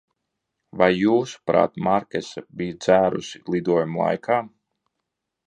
[0.81, 4.41] Vai, jūsuprāt, Markesa bija dzērusi lidojuma laikā?